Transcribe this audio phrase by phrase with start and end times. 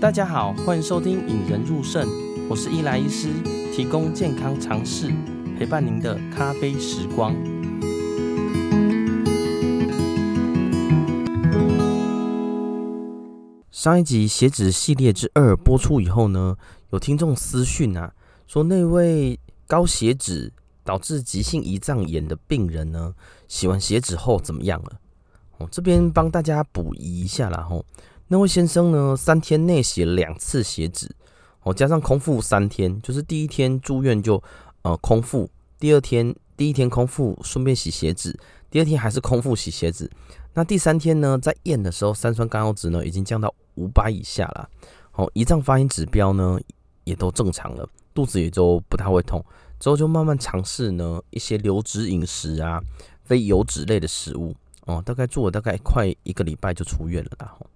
[0.00, 2.06] 大家好，欢迎收听《引人入胜》，
[2.48, 3.32] 我是伊莱医师，
[3.74, 5.12] 提供健康常识，
[5.58, 7.34] 陪伴您的咖啡时光。
[13.72, 16.56] 上一集血脂系列之二播出以后呢，
[16.90, 18.14] 有听众私讯啊，
[18.46, 20.52] 说那位高血脂
[20.84, 23.12] 导致急性胰脏炎的病人呢，
[23.48, 25.00] 洗完血脂后怎么样了？
[25.56, 27.84] 我，这边帮大家补遗一下啦吼。
[28.30, 31.10] 那位先生呢，三天内洗两次血脂，
[31.62, 34.42] 哦，加上空腹三天，就是第一天住院就
[34.82, 35.48] 呃空腹，
[35.80, 38.38] 第二天第一天空腹顺便洗血脂，
[38.70, 40.10] 第二天还是空腹洗血脂。
[40.52, 44.68] 那第三天呢，在验的时候，三酸甘油酯呢已经降到五百以下了，
[45.14, 46.60] 哦，胰脏发炎指标呢
[47.04, 49.42] 也都正常了，肚子也就不太会痛。
[49.80, 52.78] 之后就慢慢尝试呢一些流质饮食啊，
[53.24, 54.54] 非油脂类的食物。
[54.84, 57.66] 哦，大概做了大概快一个礼拜就出院了，然后，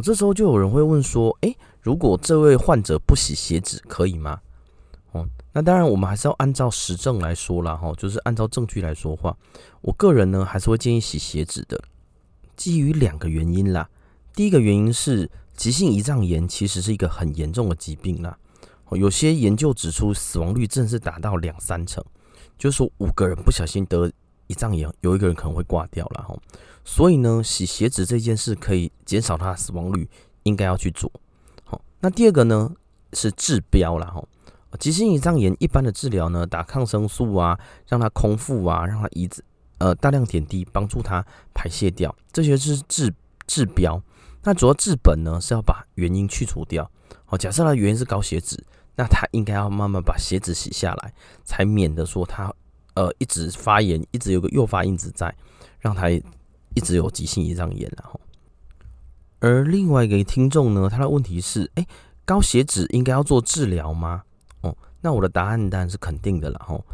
[0.00, 4.40] 哦，这时候就有人会问说，诶，如果这位患者不洗鞋子可以吗？
[5.12, 9.36] 哦，那当然我们还是要按照实证来说啦，哈，就是按照证据来说话。
[9.82, 11.78] 我个人呢还是会建议洗鞋子的，
[12.56, 13.86] 基于两个原因啦。
[14.34, 18.34] 第一个原因是急性胰脏炎其实是一个很严重的疾病啦，
[18.92, 22.02] 有些研究指出死亡率正是达到两三成，
[22.56, 24.10] 就是说五个人不小心得。
[24.48, 26.36] 胰脏炎有一个人可能会挂掉了哈，
[26.84, 30.08] 所以呢，洗鞋子这件事可以减少他的死亡率，
[30.42, 31.10] 应该要去做。
[31.64, 32.72] 好，那第二个呢
[33.12, 34.22] 是治标了哈。
[34.78, 39.44] 急性胰脏炎一般的治疗呢，打抗生素啊，让他空腹啊，让他胰子
[39.78, 43.12] 呃大量点滴，帮助他排泄掉，这些是治
[43.46, 44.02] 治标。
[44.42, 46.90] 那主要治本呢是要把原因去除掉。
[47.24, 48.64] 好，假设他原因是高血脂，
[48.96, 51.12] 那他应该要慢慢把血脂洗下来，
[51.44, 52.52] 才免得说他。
[52.94, 55.32] 呃，一直发炎，一直有个诱发因子在，
[55.78, 56.08] 让他
[56.74, 58.20] 一直有急性胰脏炎，然后。
[59.40, 61.86] 而另外一个听众呢，他的问题是：哎，
[62.24, 64.22] 高血脂应该要做治疗吗？
[64.60, 66.84] 哦，那我的答案当然是肯定的了，吼。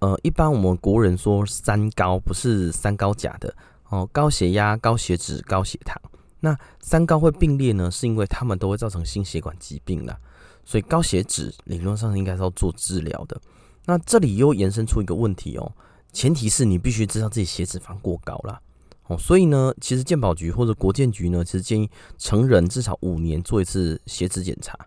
[0.00, 3.54] 呃，一般我们国人说三高，不是三高假的
[3.88, 5.96] 哦，高血压、高血脂、高血糖。
[6.40, 10.18] 那三高会并列呢，是因为他们都会造成心血管疾病啦，
[10.64, 13.40] 所以高血脂理论上应该是要做治疗的。
[13.84, 15.72] 那这里又延伸出一个问题哦，
[16.12, 18.60] 前提是你必须知道自己血脂肪过高啦。
[19.08, 24.78] 哦，所以呢，其实健保局或者国健局呢，其实建议成人至少五年做一次血脂检查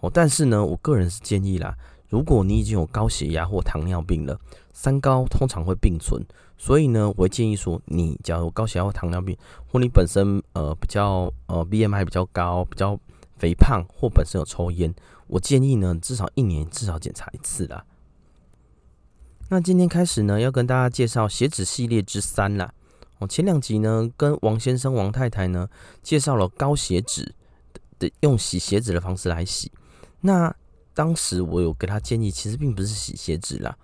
[0.00, 0.10] 哦。
[0.12, 1.74] 但是呢，我个人是建议啦，
[2.10, 4.38] 如果你已经有高血压或糖尿病了，
[4.72, 6.22] 三高通常会并存，
[6.58, 9.36] 所以呢，我会建议说，你假如高血压或糖尿病，
[9.66, 13.00] 或你本身呃比较呃 BMI 比较高、比较
[13.38, 14.94] 肥胖，或本身有抽烟，
[15.26, 17.84] 我建议呢，至少一年至少检查一次啦。
[19.48, 22.74] 那今天开始呢，要跟大家介绍血脂系列之三啦。
[23.26, 25.68] 前两集呢，跟王先生、王太太呢，
[26.02, 27.34] 介绍了高血脂
[27.98, 29.70] 的用洗鞋子的方式来洗。
[30.20, 30.54] 那
[30.94, 33.76] 当时我有给他建议，其实并不是洗鞋子啦。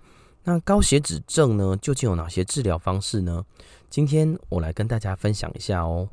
[0.43, 3.45] 那高血脂症呢，究竟有哪些治疗方式呢？
[3.89, 6.09] 今天我来跟大家分享一下哦。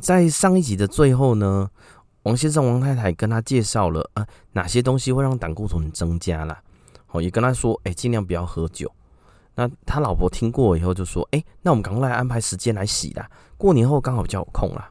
[0.00, 1.70] 在上一集的最后呢，
[2.22, 6.60] 王先生、王太太跟他介绍了啊哪些东西会让胆固醇增加啦，
[7.08, 8.90] 哦，也跟他说，哎，尽量不要喝酒。
[9.54, 14.90] 那他老婆听过以后就说，哎，那我们赶快来安排时间来洗啦，过年后刚好比较有空啦。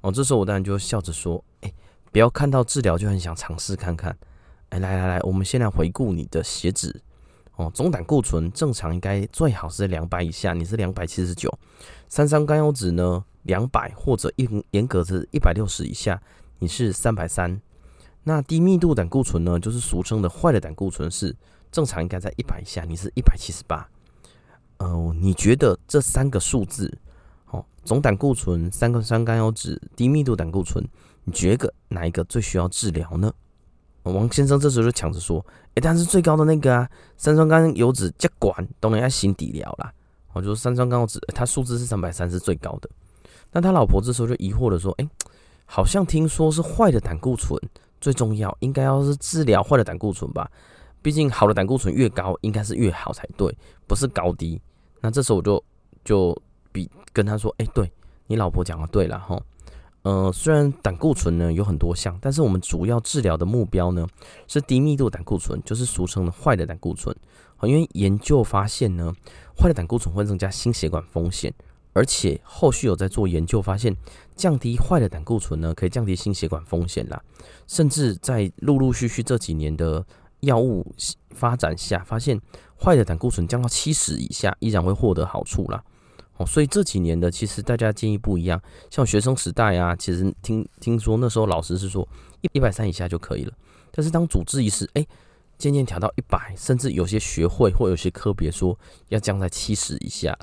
[0.00, 1.72] 哦，这时候我当然就笑着说，哎，
[2.10, 4.16] 不要看到治疗就很想尝试看看。
[4.70, 7.00] 哎，来来来，我们先来回顾你的血脂。
[7.56, 11.52] 哦，总胆固醇正常应该最好是两百以下，你是两百七十九。
[12.08, 13.22] 三三甘油酯呢？
[13.42, 16.20] 两百或者一严格是一百六十以下，
[16.58, 17.60] 你是三百三。
[18.24, 21.34] 那低密度胆固醇呢，就是俗称的坏的胆固醇，是
[21.72, 23.88] 正常应该在一百以下，你是一百七十八。
[24.78, 26.98] 呃，你觉得这三个数字，
[27.50, 30.86] 哦，总胆固醇、三个酸甘油酯、低密度胆固醇，
[31.24, 33.32] 你觉得哪一个最需要治疗呢？
[34.04, 39.92] 王先生这时候就抢着说：“哎、欸，但是最高的那个啊，三酸甘油酯接管当然要心底疗啦。”
[40.32, 42.88] 我就说三酸甘油酯，它数字是三百三，是最高的。
[43.52, 45.08] 那他老婆这时候就疑惑的说：“哎、
[45.66, 47.60] 好像听说是坏的胆固醇
[48.00, 50.50] 最重要，应该要是治疗坏的胆固醇吧？
[51.02, 53.52] 毕竟好的胆固醇越高，应该是越好才对，
[53.86, 54.60] 不是高低。”
[55.02, 55.64] 那这时候我就
[56.04, 57.90] 就比跟他说：“哎、对
[58.26, 59.40] 你老婆讲的对了哈。
[60.02, 64.06] 呃，虽然胆固醇呢有很多项，但是我们主要治疗的目标呢
[64.46, 67.14] 是低密度胆固醇，就是俗称的坏的胆固醇。
[67.62, 69.12] 因为研究发现呢，
[69.58, 71.52] 坏的胆固醇会增加心血管风险。”
[71.92, 73.96] 而且后续有在做研究，发现
[74.36, 77.20] 降低坏的胆固醇呢，可以降低心血管风险啦。
[77.66, 80.04] 甚至在陆陆续续这几年的
[80.40, 80.94] 药物
[81.30, 82.40] 发展下，发现
[82.80, 85.82] 坏的胆固醇降到七十以下，依然会获得好处啦。
[86.36, 88.60] 哦，所以这几年的其实大家建议不一样。
[88.88, 92.08] 像学生时代啊，其实听听说那时候老师是说
[92.40, 93.52] 一一百三以下就可以了。
[93.90, 95.04] 但是当主治医师哎，
[95.58, 98.78] 渐渐调到一百，甚至有些学会或有些科别说
[99.08, 100.38] 要降在七十以下。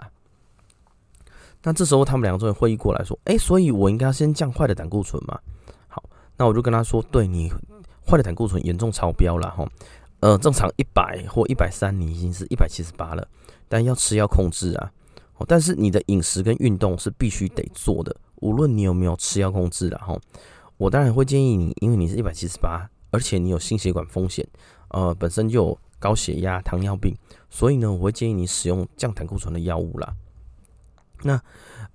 [1.67, 5.37] 那这时候他们两个终于会议过来说，哎，所以我应该要先降坏的胆固醇嘛？
[5.89, 6.01] 好，
[6.37, 7.51] 那我就跟他说，对，你
[8.09, 9.67] 坏的胆固醇严重超标了哈。
[10.21, 13.27] 呃，正常一百或一百三，你已经是一百七十八了，
[13.67, 14.89] 但要吃药控制啊。
[15.39, 20.17] 哦但是你的饮食跟运动是必须得做的，无论你有没有吃药控制的哈。
[20.77, 24.47] 我当然会建议你，因为你是一百七十八，而且你有心血管风险，
[24.91, 27.13] 呃，本身就有高血压、糖尿病，
[27.49, 30.15] 所以呢，我会建议你使用降胆固醇的药物啦。
[31.23, 31.41] 那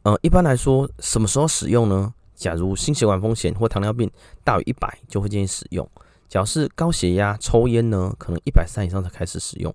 [0.03, 2.13] 呃，一般来说，什么时候使用呢？
[2.35, 4.11] 假如心血管风险或糖尿病
[4.43, 5.89] 大于一百，就会建议使用。
[6.29, 9.73] 假如是高血压、抽烟呢，可能一百三以上才开始使用。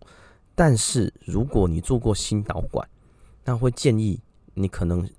[0.53, 2.85] 但是如果你做过心导管，
[3.45, 4.19] 那会建议
[4.55, 5.09] 你可能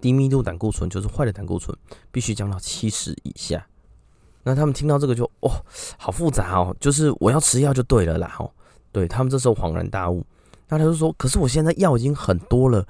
[0.00, 1.76] 低密度胆固醇，就是坏的胆固醇，
[2.10, 3.64] 必须降到七十以下。
[4.42, 5.50] 那他们听到这个就哦，
[5.96, 8.34] 好复杂哦，就是我要吃药就对了啦。
[8.40, 8.50] 哦，
[8.90, 10.26] 对他们这时候恍然大悟。
[10.68, 12.84] 那他就说，可是我现在药已经很多了。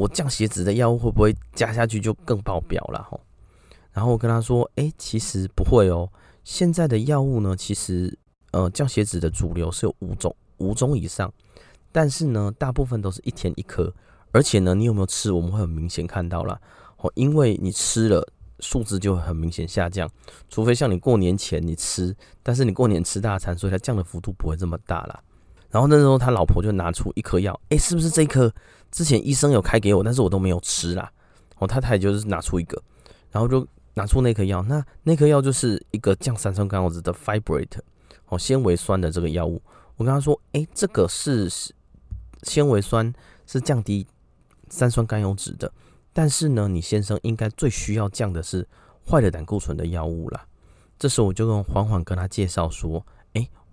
[0.00, 3.20] 我降血脂的药物会不会加下去就更爆表了哈？
[3.92, 6.10] 然后我跟他说，哎、其实不会哦。
[6.42, 8.18] 现在的药物呢，其实
[8.52, 11.30] 呃降血脂的主流是有五种，五种以上。
[11.92, 13.92] 但是呢，大部分都是一天一颗，
[14.32, 16.58] 而且呢，你有没有吃，我们会很明显看到啦。
[16.96, 18.26] 哦，因为你吃了，
[18.60, 20.08] 数字就会很明显下降。
[20.48, 25.22] 除非像你过年前你吃，但是你过年吃大餐，所以它降的幅度不会这么大啦。
[25.70, 28.52] 然后那时候他老婆就拿出一颗药，哎，是不是这一颗？
[28.90, 31.10] 之前医生有开给我，但是我都没有吃啦。
[31.58, 32.82] 哦，太太就是拿出一个，
[33.30, 33.64] 然后就
[33.94, 34.62] 拿出那颗药。
[34.64, 37.78] 那那颗药就是一个降三酸甘油脂的 Fibrate，
[38.28, 39.62] 哦，纤维酸的这个药物。
[39.96, 41.48] 我跟他说，哎，这个是
[42.42, 43.12] 纤维酸，
[43.46, 44.06] 是降低
[44.68, 45.70] 三酸甘油酯的。
[46.12, 48.66] 但是呢，你先生应该最需要降的是
[49.08, 50.44] 坏的胆固醇的药物啦。
[50.98, 53.06] 这时候我就跟缓缓跟他介绍说，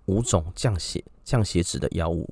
[0.08, 2.26] 五种降血降血脂的药物。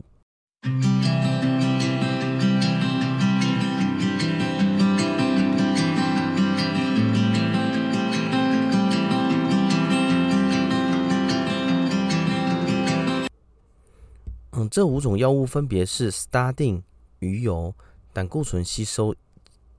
[14.53, 16.83] 嗯，这五种药物分别是 Statin
[17.19, 17.75] 鱼油、
[18.15, 19.15] 胆固醇吸收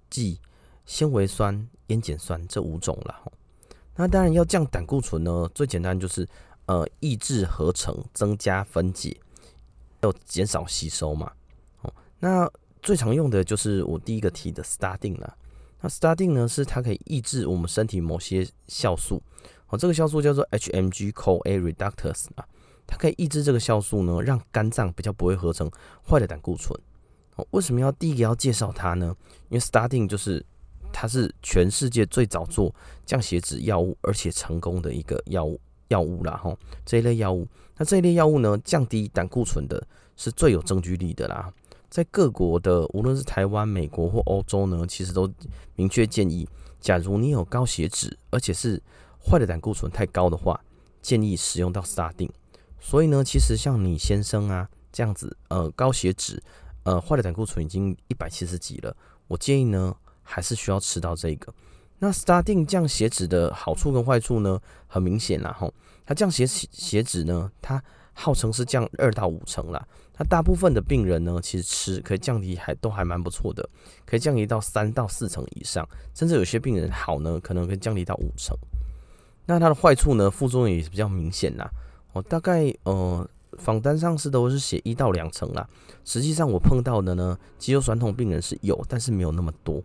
[0.07, 0.39] 剂、
[0.85, 3.31] 纤维酸、烟碱酸这五种了。
[3.95, 6.29] 那当然要降胆固醇呢，最简单就是
[6.68, 9.18] 呃抑制合成、增加分解，
[10.02, 11.31] 要减少吸收嘛。
[11.81, 12.50] 哦，那
[12.81, 15.36] 最常用的就是我第一个提的 Statin 了。
[15.81, 19.22] 那 Statin 呢，是它可以抑制我们身体某些酵素。
[19.69, 22.48] 哦，这个酵素叫做 HMG-CoA reductase 啊。
[22.86, 25.69] 它可以抑制这个酵素呢，让肝脏比较不会合成
[26.08, 26.74] 坏的胆固醇。
[27.36, 29.14] 哦，为什么要第一个要介绍它呢？
[29.50, 30.44] 因为 Statin 就是
[30.94, 32.74] 它是全世界最早做
[33.06, 36.38] 降血脂药物，而且成功的一个药物药物啦。
[36.38, 36.56] 哈，
[36.86, 37.48] 这一类药物，
[37.78, 39.86] 那这一类药物呢，降低胆固醇的
[40.16, 41.51] 是最有证据力的啦。
[41.89, 45.31] 在各国的无论是台湾、美国或欧洲呢，其实都
[45.75, 46.48] 明确建议，
[46.81, 48.81] 假如你有高血脂，而且是
[49.23, 50.59] 坏的胆固醇太高的话，
[51.02, 52.30] 建议使用到 Statin。
[52.80, 56.44] 所以呢，其实像你先生啊这样子，呃，高血脂，
[56.83, 58.95] 呃，坏的胆固醇已经一百七十几了，
[59.28, 61.54] 我建议呢，还是需要吃到这个。
[62.00, 65.73] 那 Statin 降血脂的好处跟坏处呢，很明显啦吼，
[66.07, 67.83] 它降血血脂呢，它
[68.14, 69.87] 号称是降二到五成啦。
[70.14, 73.69] 它大部分的病人呢，其实吃可以降低还都还蛮不错的，
[74.06, 78.57] 可以降低到三到四成以上，甚至有些病人好呢，可能可以降低到五成。
[79.45, 81.69] 那它的坏处呢，副作用也是比较明显啦。
[82.14, 85.69] 我大概呃，访单上是都是写一到两成啦。
[86.04, 89.83] 实际上我碰到的呢，肌肉酸痛病人是有，但是没有那么多。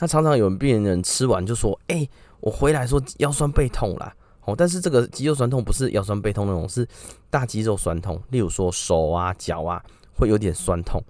[0.00, 2.08] 那常常有病人吃完就说：“哎、
[2.40, 4.14] 我回来说腰酸背痛啦。”
[4.48, 6.88] 哦，但是这个肌肉酸痛不是腰酸背痛那种，是
[7.28, 11.02] 大肌肉酸痛，例如说手啊、脚啊会有点酸痛。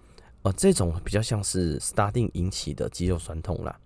[0.43, 3.79] 呃，这种比较像是 Statin 引起的肌肉酸痛啦。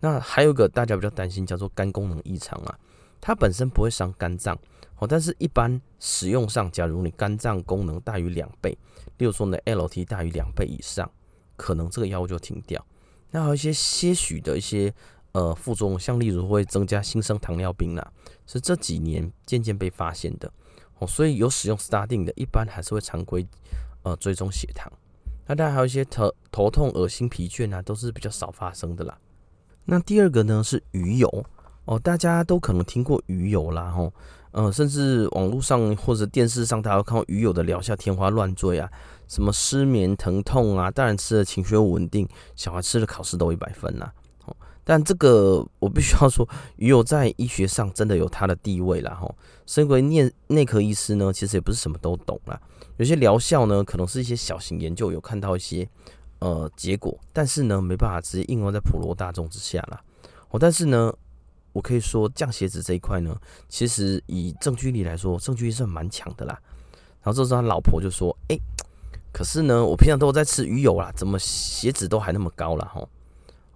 [0.00, 2.78] 那还有一个大家比较担心叫做肝功能异常啊，
[3.20, 4.58] 它本身不会伤肝脏。
[4.98, 8.70] 哦，但是一般使用上，假如你肝脏功能大于两倍，
[9.18, 11.10] 例如说你的 LT 大于两倍以上，
[11.56, 12.82] 可能这个药物就停掉。
[13.30, 14.94] 那还有一些些许的一些
[15.34, 18.12] 呃副作用，像例如会增加新生糖尿病啦，
[18.46, 20.50] 是这几年渐渐被发现的。
[20.98, 23.46] 哦，所以有使用 Statin 的，一般还是会常规
[24.02, 24.90] 呃追踪血糖。
[25.46, 29.18] 那当然还有一些头头痛、恶心、疲倦啊，都是比较少发生的啦。
[29.84, 31.44] 那第二个呢是鱼油
[31.84, 34.10] 哦，大家都可能听过鱼油啦，吼，
[34.52, 38.90] 呃，甚至网络上或者电视上，大家都看到鱼油的疗效天花乱坠啊，
[39.28, 42.26] 什么失眠、疼痛啊，大人吃了情绪稳定，
[42.56, 44.06] 小孩吃了考试都一百分呐。
[44.06, 44.23] 哦，
[44.84, 49.34] 但这个我必须要说，鱼油在医学上真的有它的地位啦，哈。
[49.66, 52.60] 身为内内科医师呢，其实也不是什么都懂啦，
[52.98, 55.88] 有些疗效呢，可能是一些小型研究有看到一些。
[56.40, 59.98] 呃，结果，但是呢，没办法直接应用在普罗大众之下啦。
[60.50, 61.10] 哦，但是呢，
[61.72, 63.34] 我可以说降血脂这一块呢，
[63.66, 66.60] 其实以证据力来说，证据力是蛮强的啦。
[67.22, 68.58] 然后这时候他老婆就说：“哎、
[69.32, 73.08] 可是呢，我平常都在吃鱼油啦，怎么血脂都还那么高了？”哈，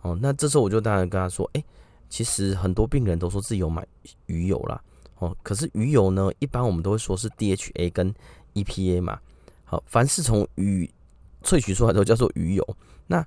[0.03, 1.65] 哦，那这时候我就当然跟他说：“哎、
[2.09, 3.87] 其实很多病人都说自己有买
[4.27, 4.81] 鱼油啦。
[5.19, 8.15] 哦，可是鱼油呢，一般我们都会说是 DHA 跟
[8.55, 9.19] EPA 嘛。
[9.65, 10.89] 好，凡是从鱼
[11.43, 12.77] 萃取出来都叫做鱼油，
[13.07, 13.27] 那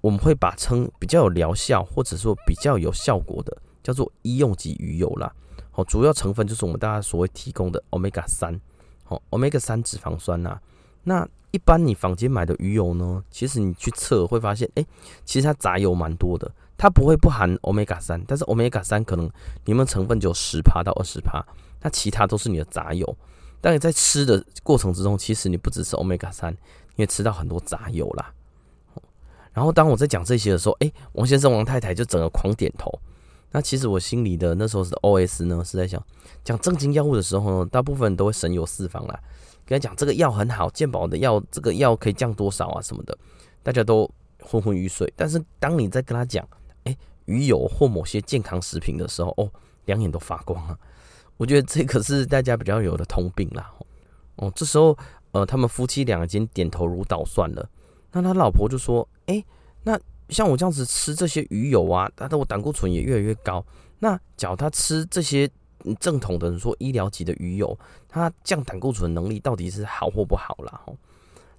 [0.00, 5.34] 我们会把称比较有疗效或者说比较有效果的叫做医用级鱼油啦。
[5.70, 8.60] 好，主要成分就是我们大家所谓提供的 Omega 三，
[9.02, 10.60] 好，Omega 三脂肪酸呐。
[11.02, 14.84] 那一般你房间买的鱼油呢，其实你去测会发现，哎，
[15.24, 19.30] 其实它杂油蛮多的，它不会不含 Omega 三，但是 Omega 三可能
[19.66, 21.40] 里面成分只有十趴到二十趴，
[21.80, 23.16] 那其他都是你的杂油。
[23.60, 26.52] 但你在吃的过程之中，其实你不只是 Omega 三，
[26.96, 28.34] 你也吃到很多杂油啦。
[29.52, 32.90] 然后当我在讲这些的时候，哎，王先生、王太太就整个狂点头。
[33.54, 36.04] 那其实我心里的那时候是 OS 呢，是在想
[36.42, 39.16] 讲正经药物的时候呢，大部分人都会神游四方啦，
[39.64, 43.16] 跟他讲这个药很好，健保的药，这个药可以降多少啊什么的，
[43.62, 44.10] 大家都
[44.42, 45.10] 昏昏欲睡。
[45.14, 46.44] 但是当你在跟他讲，
[46.82, 46.96] 哎，
[47.26, 49.48] 鱼油或某些健康食品的时候，哦，
[49.84, 50.76] 两眼都发光啊。
[51.36, 53.70] 我觉得这可是大家比较有的通病啦。
[54.34, 54.98] 哦，这时候
[55.30, 57.70] 呃，他们夫妻俩已经点头如捣蒜了。
[58.10, 59.44] 那他老婆就说：“哎，
[59.84, 59.96] 那
[60.28, 63.64] 像我这样子吃这些鱼油啊，他的我胆固醇也越来越高。
[64.00, 65.48] 那叫他吃这些
[66.00, 67.78] 正统的人说医疗级的鱼油，
[68.08, 70.80] 它降胆固醇能力到底是好或不好啦？
[70.86, 70.96] 哦，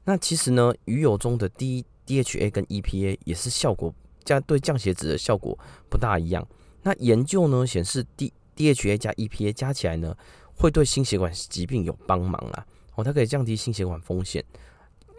[0.04, 3.94] 那其实呢，鱼油中的 D DHA 跟 EPA 也是效果
[4.24, 5.58] 加对降血脂的效果
[5.90, 6.48] 不大一样。
[6.84, 10.16] 那研究呢显示 D DHA 加 EPA 加起来呢，
[10.56, 12.66] 会对心血管疾病有帮忙啦。
[12.96, 14.44] 哦，它可以降低心血管风险。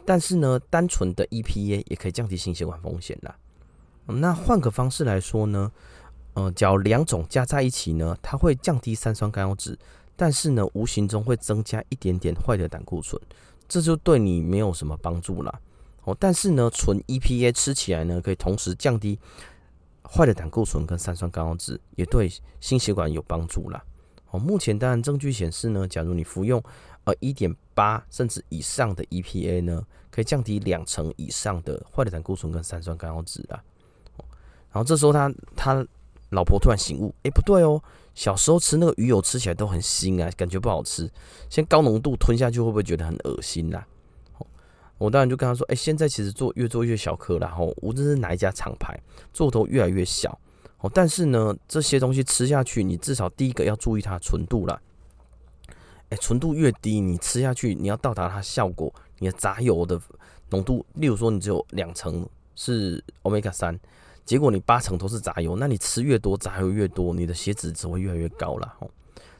[0.07, 3.37] 但是呢，单纯的 EPA 也可以降低心血管风险啦。
[4.07, 5.71] 那换个方式来说呢，
[6.35, 9.77] 呃，只要两种加在一起呢，它会降低三酸甘油酯，
[10.15, 13.21] 但是呢，无形中会增加一点点坏的胆固醇，
[13.69, 15.61] 这就对你没有什么帮助啦。
[16.05, 19.19] 哦，但是呢，纯 EPA 吃起来呢，可以同时降低。
[20.09, 23.85] 坏的胆固醇跟三酸甘油酯也对心血管有帮助啦。
[24.31, 26.63] 哦，目前当然证据显示呢，假如你服用
[27.07, 33.59] 呃一点八甚至以上的 EPA 呢，可以降低两成以上的坏的胆固醇跟三酸甘油酯啊。
[34.71, 35.87] 然后这时候他他
[36.31, 37.83] 老婆突然醒悟，哎，不对哦，
[38.15, 41.11] 小时候吃那个鱼油吃起来都很腥啊，感觉不好吃，
[41.49, 43.83] 现在高浓度吞下去会不会觉得很恶心呐？
[44.99, 48.99] 我当然就跟他说：“哎、现在其实做越做越小颗，然后无论是哪一家厂牌
[49.31, 50.39] 做都越来越小。
[50.79, 54.81] 哦，但是呢，这些东西吃下去，你至少第一个要注意它的纯度啦。
[56.11, 60.01] 哎、纯度越低，你吃下去，你要到达它效果，你的杂油的
[60.51, 63.79] 浓度，例如说你只有两成是欧米伽三，
[64.25, 68.75] 结果你八成都是杂油，那你吃越多杂油越多，你的血脂只会越来越高了。
[68.79, 68.91] 吼，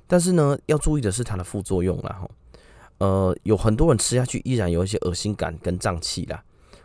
[0.07, 2.19] 但是呢，要注意的是它的副作用啦。
[2.21, 2.31] 吼。”
[2.99, 6.43] 呃，有很多人吃下去依然有一些恶心感跟胀气啦。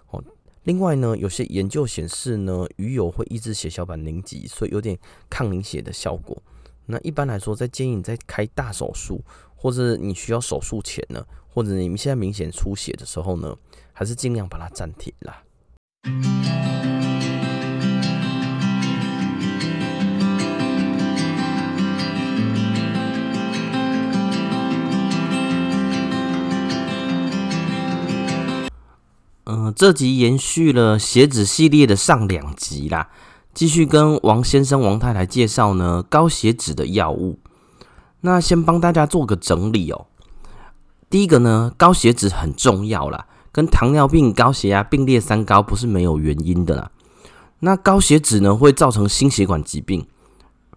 [0.10, 0.22] 哦，
[0.64, 6.38] 另外呢，有些研究显示呢，鱼油会抑制血小板凝集，所以有点抗凝血的效果。
[6.88, 9.22] 那一般来说，在建议你在开大手术，
[9.62, 13.56] 或者你需要手术前呢，或者你们现在明显出血的时候呢，
[13.94, 15.44] 还是尽量把它暂停啦。
[29.44, 33.12] 嗯、这集延续了血脂系列的上两集啦，
[33.54, 37.38] 继续跟王先生、王太太介绍呢高血脂的药物。
[38.22, 40.08] 那先帮大家做个整理哦。
[41.10, 46.92] 第一个呢，高血脂很重要啦，跟糖尿病、高血压并列三高不是没有原因的啦。
[47.60, 50.08] 那高血脂呢会造成心血管疾病，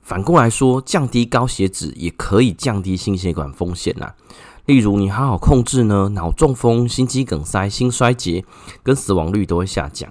[0.02, 4.14] 反过来说，降低高血脂也可以降低心血管风险啦。
[4.66, 8.44] 例如，你好好控制呢，脑中风、心肌梗塞、心衰竭
[8.82, 10.10] 跟死亡率都会下降。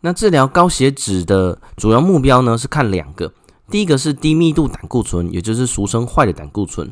[0.00, 3.32] 那治疗高血脂的主要目标呢，是看两个：
[3.70, 6.88] 第一个是低密度胆固醇，也就是俗称坏的胆固醇；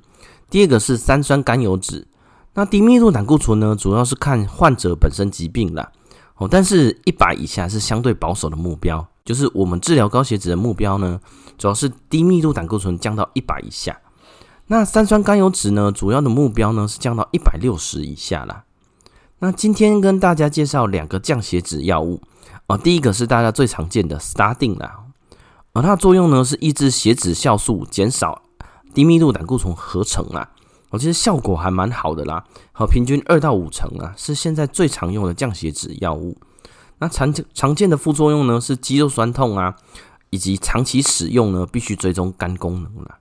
[0.50, 2.04] 第二个是三酸甘油酯。
[2.54, 5.90] 那低密度胆固醇呢，主要是看患者本身疾病啦。
[6.37, 11.18] 哦，但是一百以下是相对保守的目标，就是我们治疗高血脂的目标呢，
[11.56, 13.99] 主要是低密度胆固醇降到一百以下。
[14.66, 18.64] 那三酸甘油酯呢，主要的目标呢是降到一百六十以下啦。
[19.38, 22.21] 那今天跟大家介绍两个降血脂药物
[22.66, 25.05] 啊，第一个是大家最常见的 Statin 啦，
[25.76, 28.40] 而它的作用呢是抑制血脂酵素，减少
[28.95, 30.50] 低密度胆固醇合成啊。
[30.88, 32.42] 我其实效果还蛮好的啦，
[32.73, 36.38] 好，平均二到五成啊，是现在最常用的降血脂药物。
[36.99, 39.76] 那常常见的副作用呢是肌肉酸痛啊，
[40.30, 43.18] 以及长期使用呢必须追踪肝功能啦。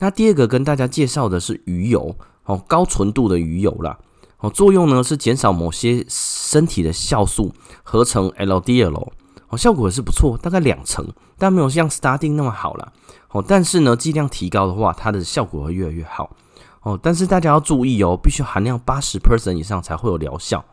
[0.00, 2.14] 那第二个跟大家介绍的是鱼油，
[2.44, 3.98] 哦，高纯度的鱼油啦，
[4.40, 9.12] 哦，作用呢是减少某些身体的酵素合成 LDL，
[9.48, 11.06] 哦，效果也是不错，大概两成，
[11.42, 12.92] 但没有像 Statin 那么好啦。
[13.30, 16.36] 哦，但是呢剂量提高的话，它的效果会越来越好。
[16.82, 20.64] 哦，但是大家要注意哦，必须含量八十 percent 以上才会有疗效。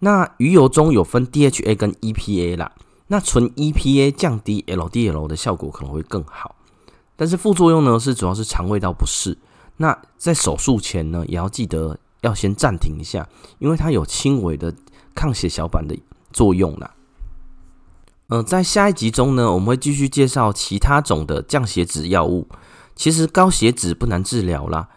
[0.00, 2.72] 那鱼油中有分 DHA 跟 EPA 啦，
[3.06, 6.56] 那纯 EPA 降低 LDL 的效果可能会更好。
[7.16, 9.38] 但是副作用呢，是主要是肠胃道不适。
[9.78, 13.26] 那在手术前呢，也要记得要先暂停一下，
[13.58, 14.74] 因为它有轻微的
[15.14, 15.98] 抗血小板的
[16.34, 16.90] 作用啦。
[18.28, 22.48] 呃，在下一集中呢，我们会继续介绍其他种的降血脂药物。
[22.96, 24.88] 其实高血脂不难治疗啦，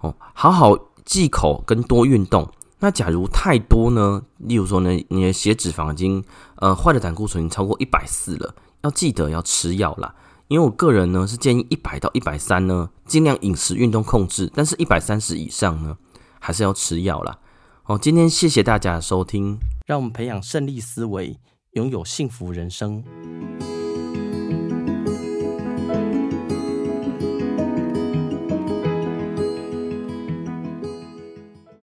[0.00, 2.48] 哦，好好忌口跟多运动。
[2.78, 6.22] 那假如太多呢，例如说呢，你的血脂肪已经
[6.56, 10.14] 呃坏的胆固醇超过一百四了，要记得要吃药啦。
[10.48, 15.96] 因为我个人呢是建议一百到一百三呢，尽量饮食运动控制，但是一百三十以上呢，
[16.38, 17.38] 还是要吃药啦。
[17.86, 21.38] 哦，今天谢谢大家的收听，让我们培养胜利思维，
[21.76, 23.04] 拥有幸福人生。